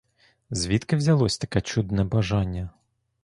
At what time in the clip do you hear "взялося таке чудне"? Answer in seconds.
0.95-2.03